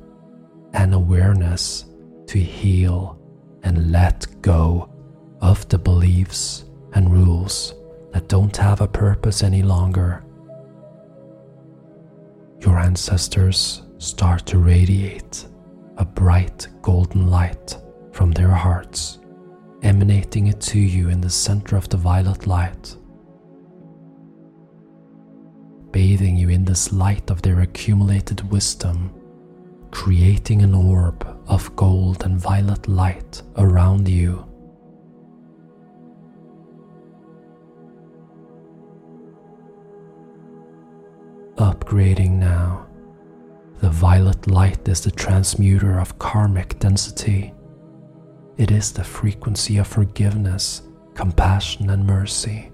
and 0.73 0.91
awareness 0.91 1.85
to 2.25 2.39
heal 2.39 3.19
and 3.61 3.91
let 3.91 4.25
go 4.41 4.89
of 5.39 5.69
the 5.69 5.77
beliefs 5.77 6.65
and 6.93 7.13
rules 7.13 7.75
that 8.11 8.27
don't 8.27 8.57
have 8.57 8.81
a 8.81 8.87
purpose 8.87 9.43
any 9.43 9.61
longer. 9.61 10.25
Your 12.61 12.79
ancestors 12.79 13.83
start 13.99 14.47
to 14.47 14.57
radiate 14.57 15.45
a 15.97 16.05
bright 16.05 16.67
golden 16.81 17.27
light 17.27 17.77
from 18.13 18.31
their 18.31 18.49
hearts 18.49 19.19
emanating 19.83 20.47
it 20.47 20.59
to 20.59 20.79
you 20.79 21.09
in 21.09 21.21
the 21.21 21.29
center 21.29 21.77
of 21.77 21.87
the 21.89 21.97
violet 21.97 22.47
light, 22.47 22.97
bathing 25.95 26.35
you 26.35 26.49
in 26.49 26.65
this 26.65 26.91
light 26.91 27.31
of 27.31 27.41
their 27.41 27.61
accumulated 27.61 28.51
wisdom, 28.51 29.09
creating 29.91 30.61
an 30.61 30.75
orb 30.75 31.25
of 31.47 31.73
gold 31.77 32.23
and 32.25 32.37
violet 32.37 32.85
light 32.89 33.41
around 33.55 34.05
you. 34.07 34.45
Upgrading 41.55 42.31
now. 42.31 42.85
The 43.79 43.89
violet 43.89 44.47
light 44.47 44.85
is 44.89 44.99
the 44.99 45.11
transmuter 45.11 45.97
of 45.99 46.19
karmic 46.19 46.77
density 46.79 47.53
it 48.57 48.71
is 48.71 48.93
the 48.93 49.03
frequency 49.03 49.77
of 49.77 49.87
forgiveness, 49.87 50.81
compassion, 51.13 51.89
and 51.89 52.05
mercy. 52.05 52.71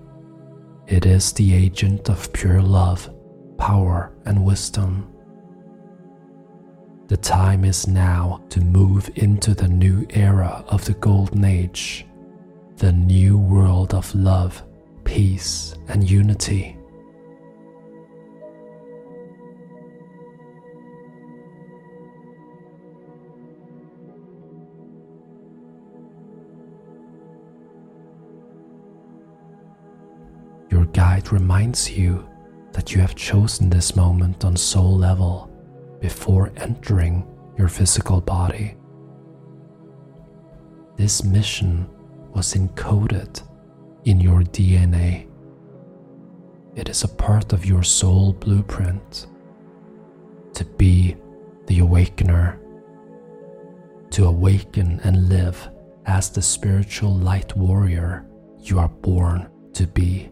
It 0.91 1.05
is 1.05 1.31
the 1.31 1.53
agent 1.53 2.09
of 2.09 2.33
pure 2.33 2.61
love, 2.61 3.09
power, 3.57 4.11
and 4.25 4.43
wisdom. 4.43 5.07
The 7.07 7.15
time 7.15 7.63
is 7.63 7.87
now 7.87 8.41
to 8.49 8.59
move 8.59 9.09
into 9.15 9.53
the 9.53 9.69
new 9.69 10.05
era 10.09 10.65
of 10.67 10.83
the 10.83 10.95
Golden 10.95 11.45
Age, 11.45 12.05
the 12.75 12.91
new 12.91 13.37
world 13.37 13.93
of 13.93 14.13
love, 14.13 14.63
peace, 15.05 15.75
and 15.87 16.09
unity. 16.09 16.77
Guide 31.21 31.31
reminds 31.31 31.89
you 31.89 32.27
that 32.73 32.93
you 32.93 33.01
have 33.01 33.15
chosen 33.15 33.69
this 33.69 33.95
moment 33.95 34.45
on 34.45 34.55
soul 34.55 34.97
level 34.97 35.49
before 35.99 36.51
entering 36.57 37.25
your 37.57 37.67
physical 37.67 38.21
body. 38.21 38.75
This 40.97 41.23
mission 41.23 41.87
was 42.33 42.53
encoded 42.53 43.41
in 44.05 44.19
your 44.19 44.41
DNA. 44.41 45.27
It 46.75 46.89
is 46.89 47.03
a 47.03 47.07
part 47.07 47.53
of 47.53 47.65
your 47.65 47.83
soul 47.83 48.33
blueprint 48.33 49.27
to 50.53 50.65
be 50.65 51.15
the 51.67 51.79
awakener, 51.79 52.57
to 54.11 54.25
awaken 54.25 54.99
and 55.03 55.29
live 55.29 55.69
as 56.05 56.29
the 56.29 56.41
spiritual 56.41 57.13
light 57.13 57.55
warrior 57.55 58.25
you 58.63 58.79
are 58.79 58.89
born 58.89 59.49
to 59.73 59.87
be. 59.87 60.29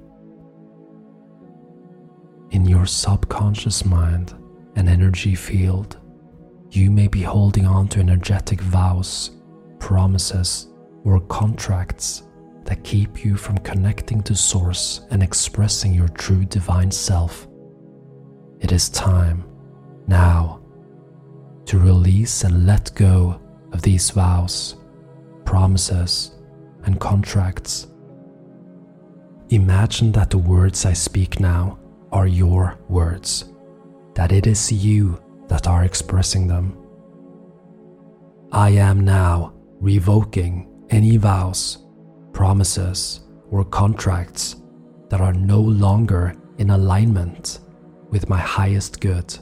Your 2.80 2.86
subconscious 2.86 3.84
mind 3.84 4.34
and 4.78 4.88
energy 4.88 5.36
field, 5.36 5.98
you 6.72 6.90
may 6.90 7.10
be 7.10 7.22
holding 7.22 7.66
on 7.66 7.90
to 7.90 8.00
energetic 8.00 8.62
vows, 8.62 9.32
promises, 9.80 10.70
or 11.04 11.20
contracts 11.20 12.24
that 12.64 12.86
keep 12.86 13.26
you 13.26 13.36
from 13.36 13.58
connecting 13.58 14.24
to 14.24 14.34
Source 14.34 15.02
and 15.12 15.22
expressing 15.22 15.94
your 15.94 16.08
true 16.08 16.46
divine 16.46 16.90
self. 16.90 17.50
It 18.62 18.72
is 18.72 18.88
time, 18.88 19.44
now, 20.08 20.62
to 21.66 21.80
release 21.80 22.46
and 22.46 22.66
let 22.66 22.96
go 22.96 23.42
of 23.74 23.82
these 23.82 24.10
vows, 24.10 24.78
promises, 25.44 26.32
and 26.86 26.98
contracts. 26.98 27.88
Imagine 29.50 30.14
that 30.14 30.30
the 30.30 30.38
words 30.38 30.86
I 30.86 30.94
speak 30.94 31.42
now 31.42 31.79
are 32.12 32.28
your 32.28 32.78
words, 32.88 33.54
that 34.16 34.32
it 34.32 34.48
is 34.48 34.72
you 34.72 35.22
that 35.48 35.68
are 35.68 35.84
expressing 35.84 36.48
them. 36.48 36.78
I 38.52 38.70
am 38.72 39.02
now 39.02 39.54
revoking 39.80 40.68
any 40.90 41.18
vows 41.18 41.78
promises, 42.40 43.20
or 43.52 43.66
contracts 43.66 44.56
that 45.10 45.20
are 45.20 45.34
no 45.34 45.60
longer 45.60 46.34
in 46.58 46.70
alignment 46.70 47.60
with 48.12 48.30
my 48.30 48.38
highest 48.38 49.02
good. 49.02 49.38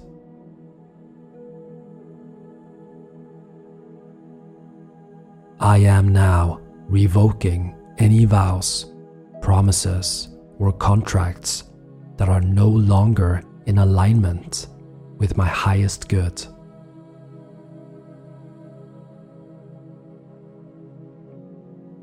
I 5.60 5.78
am 5.78 6.10
now 6.10 6.60
revoking 6.88 7.76
any 8.00 8.26
vows, 8.26 8.92
promises, 9.42 10.30
or 10.58 10.72
contracts 10.72 11.66
that 12.18 12.30
are 12.30 12.42
no 12.42 12.68
longer 12.68 13.44
in 13.66 13.78
alignment 13.78 14.68
with 15.18 15.38
my 15.38 15.48
highest 15.48 16.10
good. 16.10 16.46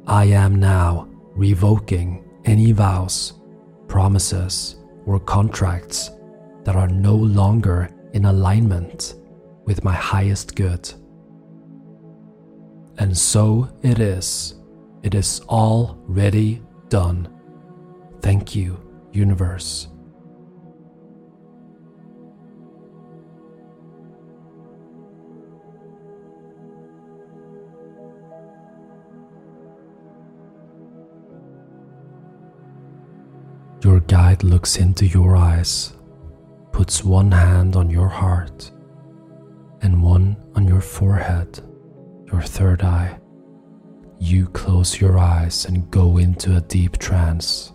I 0.06 0.24
am 0.26 0.56
now 0.56 1.08
revoking 1.34 2.24
any 2.44 2.72
vows, 2.72 3.32
promises, 3.88 4.76
or 5.06 5.18
contracts 5.18 6.10
that 6.64 6.76
are 6.76 6.88
no 6.88 7.14
longer 7.14 7.88
in 8.12 8.26
alignment 8.26 9.14
with 9.64 9.82
my 9.82 9.94
highest 9.94 10.54
good. 10.54 10.92
And 12.98 13.16
so 13.16 13.68
it 13.82 13.98
is. 13.98 14.54
It 15.02 15.14
is 15.14 15.40
already 15.48 16.62
done. 16.88 17.28
Thank 18.20 18.54
you, 18.54 18.78
universe. 19.12 19.88
Guide 34.24 34.42
looks 34.42 34.76
into 34.76 35.06
your 35.06 35.36
eyes, 35.36 35.92
puts 36.72 37.04
one 37.04 37.30
hand 37.30 37.76
on 37.76 37.90
your 37.90 38.08
heart 38.08 38.70
and 39.82 40.02
one 40.02 40.34
on 40.54 40.66
your 40.66 40.80
forehead, 40.80 41.60
your 42.32 42.40
third 42.40 42.80
eye. 42.82 43.18
You 44.18 44.46
close 44.46 44.98
your 44.98 45.18
eyes 45.18 45.66
and 45.66 45.90
go 45.90 46.16
into 46.16 46.56
a 46.56 46.62
deep 46.62 46.96
trance, 46.96 47.72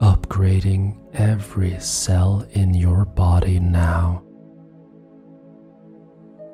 upgrading 0.00 0.98
every 1.14 1.80
cell 1.80 2.46
in 2.50 2.74
your 2.74 3.06
body 3.06 3.58
now, 3.58 4.22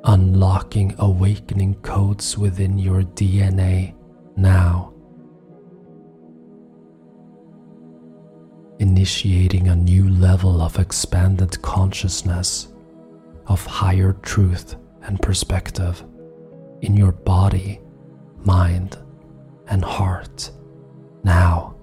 unlocking 0.04 0.94
awakening 1.00 1.74
codes 1.82 2.38
within 2.38 2.78
your 2.78 3.02
DNA 3.02 3.96
now 4.36 4.92
initiating 8.78 9.68
a 9.68 9.76
new 9.76 10.08
level 10.08 10.60
of 10.60 10.78
expanded 10.78 11.60
consciousness, 11.62 12.68
of 13.46 13.64
higher 13.66 14.12
truth 14.22 14.76
and 15.02 15.20
perspective 15.20 16.04
in 16.82 16.96
your 16.96 17.12
body, 17.12 17.80
mind, 18.44 18.96
and 19.68 19.84
heart 19.84 20.50
now. 21.24 21.77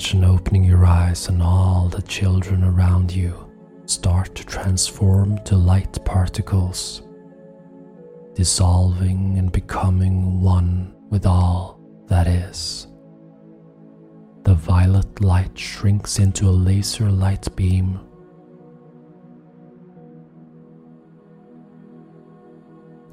Imagine 0.00 0.24
opening 0.24 0.64
your 0.64 0.86
eyes 0.86 1.28
and 1.28 1.42
all 1.42 1.90
the 1.90 2.00
children 2.00 2.64
around 2.64 3.12
you 3.12 3.52
start 3.84 4.34
to 4.34 4.46
transform 4.46 5.36
to 5.44 5.58
light 5.58 6.02
particles, 6.06 7.02
dissolving 8.34 9.36
and 9.36 9.52
becoming 9.52 10.40
one 10.40 10.94
with 11.10 11.26
all 11.26 11.78
that 12.06 12.26
is. 12.26 12.86
The 14.44 14.54
violet 14.54 15.20
light 15.20 15.58
shrinks 15.58 16.18
into 16.18 16.48
a 16.48 16.60
laser 16.66 17.10
light 17.10 17.54
beam. 17.54 18.00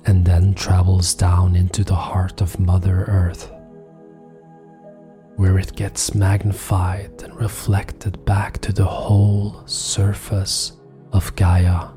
And 0.05 0.23
then 0.23 0.53
travels 0.53 1.13
down 1.13 1.57
into 1.57 1.83
the 1.83 1.95
heart 1.95 2.39
of 2.39 2.57
Mother 2.61 3.03
Earth 3.09 3.51
where 5.37 5.59
it 5.59 5.75
gets 5.75 6.15
magnified 6.15 7.21
and 7.23 7.33
reflected 7.35 8.25
back 8.25 8.57
to 8.59 8.73
the 8.73 8.83
whole 8.83 9.65
surface 9.67 10.73
of 11.13 11.33
Gaia 11.35 11.89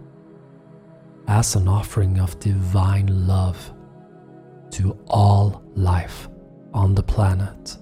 as 1.26 1.57
an 1.57 1.66
offering 1.66 2.20
of 2.20 2.38
divine 2.38 3.26
love 3.26 3.72
to 4.72 4.92
all 5.07 5.62
life 5.74 6.29
on 6.74 6.94
the 6.94 7.03
planet 7.03 7.79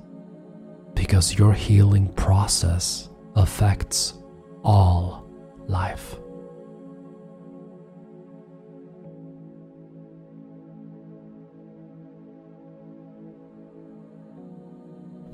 because 0.94 1.36
your 1.36 1.52
healing 1.52 2.08
process 2.14 3.08
affects 3.34 4.14
all 4.62 5.28
life. 5.66 6.16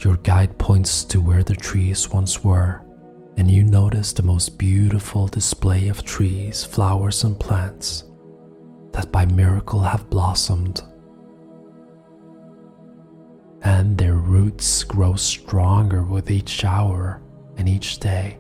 Your 0.04 0.18
guide 0.18 0.58
points 0.58 1.02
to 1.04 1.18
where 1.18 1.42
the 1.42 1.56
trees 1.56 2.10
once 2.10 2.44
were, 2.44 2.82
and 3.38 3.50
you 3.50 3.64
notice 3.64 4.12
the 4.12 4.22
most 4.22 4.58
beautiful 4.58 5.28
display 5.28 5.88
of 5.88 6.04
trees, 6.04 6.62
flowers, 6.62 7.24
and 7.24 7.40
plants 7.40 8.04
that 8.92 9.10
by 9.10 9.24
miracle 9.24 9.80
have 9.80 10.10
blossomed. 10.10 10.82
And 13.62 13.96
their 13.96 14.16
roots 14.16 14.84
grow 14.84 15.14
stronger 15.14 16.02
with 16.02 16.30
each 16.30 16.66
hour 16.66 17.22
and 17.56 17.66
each 17.66 17.98
day, 17.98 18.36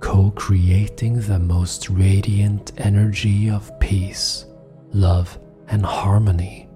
co 0.00 0.32
creating 0.32 1.22
the 1.22 1.38
most 1.38 1.88
radiant 1.88 2.72
energy 2.76 3.48
of 3.48 3.72
peace, 3.80 4.44
love, 4.92 5.38
and 5.68 5.86
harmony 5.86 6.67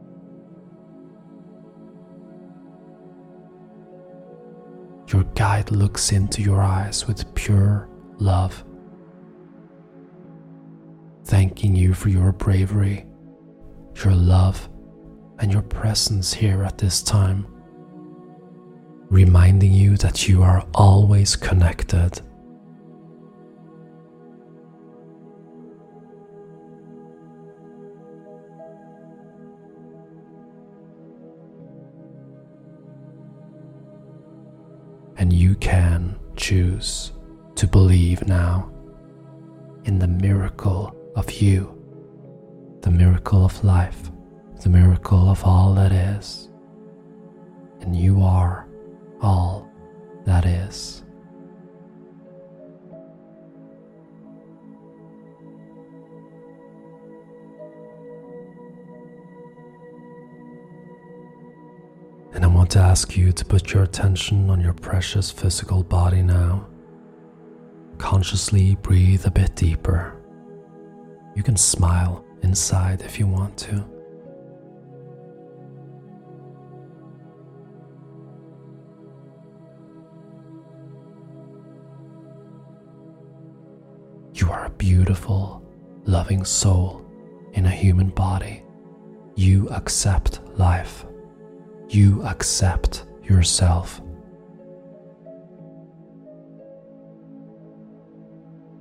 guide 5.42 5.72
looks 5.72 6.12
into 6.12 6.40
your 6.40 6.62
eyes 6.62 7.08
with 7.08 7.34
pure 7.34 7.88
love, 8.18 8.64
thanking 11.24 11.74
you 11.74 11.94
for 11.94 12.10
your 12.10 12.30
bravery, 12.30 13.04
your 14.04 14.14
love, 14.14 14.68
and 15.40 15.52
your 15.52 15.62
presence 15.62 16.32
here 16.32 16.62
at 16.62 16.78
this 16.78 17.02
time, 17.02 17.44
reminding 19.10 19.72
you 19.72 19.96
that 19.96 20.28
you 20.28 20.44
are 20.44 20.64
always 20.74 21.34
connected 21.34 22.20
and 35.22 35.32
you 35.32 35.54
can 35.54 36.18
choose 36.34 37.12
to 37.54 37.68
believe 37.68 38.26
now 38.26 38.68
in 39.84 40.00
the 40.00 40.08
miracle 40.08 40.92
of 41.14 41.30
you, 41.30 41.80
the 42.80 42.90
miracle 42.90 43.44
of 43.44 43.62
life, 43.62 44.10
the 44.64 44.68
miracle 44.68 45.30
of 45.30 45.44
all 45.44 45.74
that 45.74 45.92
is. 45.92 46.48
And 47.82 47.94
you 47.94 48.20
are 48.20 48.66
all 49.20 49.70
that 50.24 50.44
is. 50.44 51.01
To 62.72 62.78
ask 62.78 63.18
you 63.18 63.32
to 63.32 63.44
put 63.44 63.74
your 63.74 63.82
attention 63.82 64.48
on 64.48 64.58
your 64.58 64.72
precious 64.72 65.30
physical 65.30 65.82
body 65.82 66.22
now. 66.22 66.66
Consciously 67.98 68.76
breathe 68.76 69.26
a 69.26 69.30
bit 69.30 69.54
deeper. 69.54 70.16
You 71.36 71.42
can 71.42 71.58
smile 71.58 72.24
inside 72.42 73.02
if 73.02 73.18
you 73.18 73.26
want 73.26 73.58
to. 73.58 73.84
You 84.32 84.50
are 84.50 84.64
a 84.64 84.70
beautiful, 84.70 85.62
loving 86.04 86.46
soul 86.46 87.04
in 87.52 87.66
a 87.66 87.70
human 87.70 88.08
body. 88.08 88.62
You 89.36 89.68
accept 89.68 90.40
life 90.56 91.04
you 91.94 92.22
accept 92.22 93.04
yourself. 93.22 94.00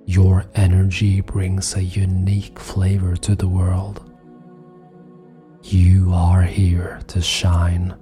Your 0.05 0.45
energy 0.55 1.21
brings 1.21 1.75
a 1.75 1.83
unique 1.83 2.57
flavor 2.57 3.15
to 3.17 3.35
the 3.35 3.47
world. 3.47 4.09
You 5.63 6.11
are 6.13 6.41
here 6.41 7.01
to 7.07 7.21
shine, 7.21 7.95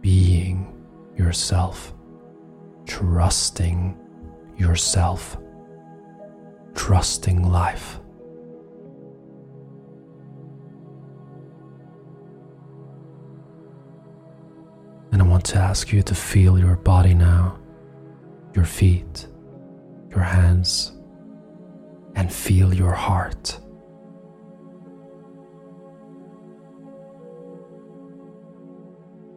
being 0.00 0.72
yourself, 1.16 1.94
trusting 2.86 3.98
yourself, 4.56 5.38
trusting 6.74 7.42
life. 7.50 8.00
And 15.12 15.22
I 15.22 15.24
want 15.24 15.44
to 15.46 15.58
ask 15.58 15.92
you 15.92 16.02
to 16.02 16.14
feel 16.14 16.58
your 16.58 16.76
body 16.76 17.14
now, 17.14 17.58
your 18.54 18.64
feet, 18.64 19.26
your 20.10 20.20
hands, 20.20 20.92
and 22.14 22.32
feel 22.32 22.74
your 22.74 22.92
heart. 22.92 23.60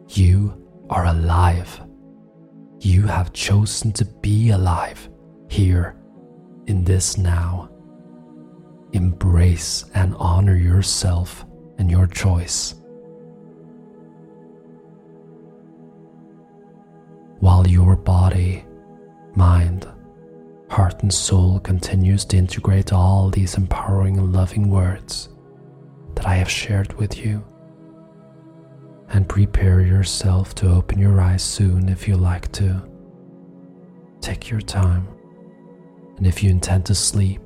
You 0.08 0.66
are 0.90 1.06
alive. 1.06 1.80
You 2.80 3.02
have 3.02 3.32
chosen 3.32 3.92
to 3.92 4.04
be 4.04 4.50
alive 4.50 5.08
here 5.48 5.96
in 6.66 6.82
this 6.84 7.16
now. 7.16 7.70
Embrace 8.92 9.84
and 9.94 10.16
honor 10.18 10.56
yourself 10.56 11.44
and 11.78 11.90
your 11.90 12.06
choice. 12.06 12.79
While 17.50 17.66
your 17.66 17.96
body, 17.96 18.64
mind, 19.34 19.84
heart, 20.68 21.02
and 21.02 21.12
soul 21.12 21.58
continues 21.58 22.24
to 22.24 22.36
integrate 22.36 22.92
all 22.92 23.28
these 23.28 23.56
empowering 23.56 24.16
and 24.18 24.32
loving 24.32 24.70
words 24.70 25.30
that 26.14 26.28
I 26.28 26.36
have 26.36 26.48
shared 26.48 26.92
with 26.92 27.18
you. 27.18 27.44
And 29.08 29.28
prepare 29.28 29.80
yourself 29.80 30.54
to 30.56 30.70
open 30.70 31.00
your 31.00 31.20
eyes 31.20 31.42
soon 31.42 31.88
if 31.88 32.06
you 32.06 32.16
like 32.16 32.52
to. 32.52 32.88
Take 34.20 34.48
your 34.48 34.60
time, 34.60 35.08
and 36.18 36.28
if 36.28 36.44
you 36.44 36.50
intend 36.50 36.86
to 36.86 36.94
sleep, 36.94 37.42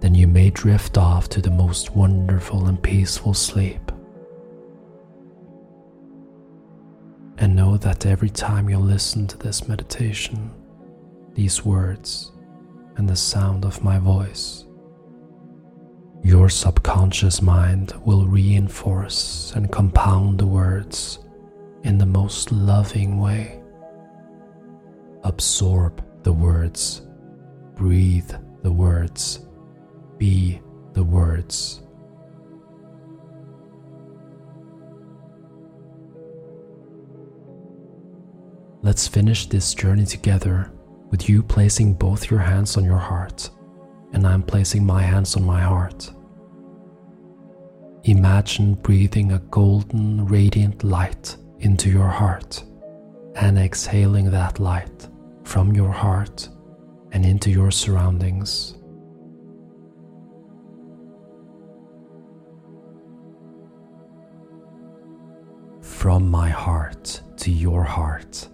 then 0.00 0.14
you 0.14 0.26
may 0.26 0.50
drift 0.50 0.98
off 0.98 1.30
to 1.30 1.40
the 1.40 1.50
most 1.50 1.96
wonderful 1.96 2.66
and 2.66 2.82
peaceful 2.82 3.32
sleep. 3.32 3.87
That 7.80 8.06
every 8.06 8.30
time 8.30 8.68
you 8.68 8.78
listen 8.78 9.26
to 9.26 9.36
this 9.36 9.68
meditation, 9.68 10.50
these 11.34 11.64
words, 11.64 12.32
and 12.96 13.08
the 13.08 13.16
sound 13.16 13.64
of 13.64 13.82
my 13.82 13.98
voice, 13.98 14.64
your 16.22 16.48
subconscious 16.48 17.40
mind 17.40 17.92
will 18.04 18.26
reinforce 18.26 19.52
and 19.54 19.70
compound 19.70 20.38
the 20.38 20.46
words 20.46 21.20
in 21.84 21.98
the 21.98 22.06
most 22.06 22.50
loving 22.50 23.20
way. 23.20 23.60
Absorb 25.24 26.04
the 26.24 26.32
words, 26.32 27.02
breathe 27.74 28.32
the 28.62 28.72
words, 28.72 29.46
be 30.18 30.60
the 30.94 31.04
words 31.04 31.82
Let's 38.88 39.06
finish 39.06 39.44
this 39.44 39.74
journey 39.74 40.06
together 40.06 40.72
with 41.10 41.28
you 41.28 41.42
placing 41.42 41.92
both 41.92 42.30
your 42.30 42.40
hands 42.40 42.78
on 42.78 42.84
your 42.84 42.96
heart 42.96 43.50
and 44.14 44.26
I'm 44.26 44.42
placing 44.42 44.86
my 44.86 45.02
hands 45.02 45.36
on 45.36 45.44
my 45.44 45.60
heart. 45.60 46.10
Imagine 48.04 48.76
breathing 48.76 49.32
a 49.32 49.40
golden, 49.50 50.24
radiant 50.24 50.84
light 50.84 51.36
into 51.58 51.90
your 51.90 52.08
heart 52.08 52.64
and 53.34 53.58
exhaling 53.58 54.30
that 54.30 54.58
light 54.58 55.06
from 55.44 55.74
your 55.74 55.92
heart 55.92 56.48
and 57.12 57.26
into 57.26 57.50
your 57.50 57.70
surroundings. 57.70 58.74
From 65.82 66.30
my 66.30 66.48
heart 66.48 67.20
to 67.36 67.50
your 67.50 67.84
heart 67.84 68.48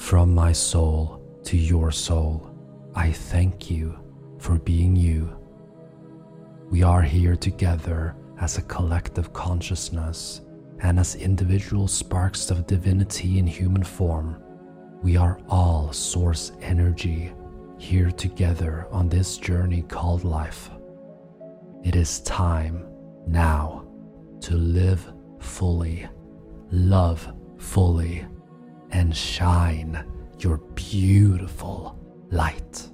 From 0.00 0.34
my 0.34 0.50
soul 0.50 1.20
to 1.44 1.56
your 1.56 1.92
soul, 1.92 2.50
I 2.96 3.12
thank 3.12 3.70
you 3.70 3.96
for 4.38 4.58
being 4.58 4.96
you. 4.96 5.38
We 6.68 6.82
are 6.82 7.02
here 7.02 7.36
together 7.36 8.16
as 8.40 8.58
a 8.58 8.62
collective 8.62 9.32
consciousness 9.32 10.40
and 10.80 10.98
as 10.98 11.14
individual 11.14 11.86
sparks 11.86 12.50
of 12.50 12.66
divinity 12.66 13.38
in 13.38 13.46
human 13.46 13.84
form. 13.84 14.42
We 15.00 15.16
are 15.16 15.38
all 15.48 15.92
source 15.92 16.52
energy 16.60 17.32
here 17.78 18.10
together 18.10 18.88
on 18.90 19.08
this 19.08 19.36
journey 19.36 19.82
called 19.82 20.24
life. 20.24 20.70
It 21.84 21.94
is 21.94 22.20
time 22.20 22.84
now 23.28 23.84
to 24.40 24.56
live 24.56 25.12
fully, 25.38 26.08
love 26.72 27.32
fully, 27.58 28.26
and 28.92 29.16
shine 29.16 30.04
your 30.38 30.58
beautiful 30.74 31.98
light. 32.30 32.88